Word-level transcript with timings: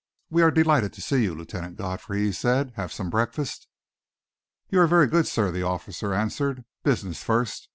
"We 0.31 0.41
are 0.41 0.49
delighted 0.49 0.93
to 0.93 1.01
see 1.03 1.21
you, 1.21 1.35
Lieutenant 1.35 1.75
Godfrey," 1.75 2.23
he 2.23 2.31
said. 2.31 2.71
"Have 2.75 2.91
some 2.91 3.11
breakfast." 3.11 3.67
"You 4.71 4.79
are 4.81 4.87
very 4.87 5.05
good, 5.05 5.27
sir," 5.27 5.51
the 5.51 5.61
officer 5.61 6.11
answered. 6.11 6.65
"Business 6.81 7.21
first. 7.21 7.69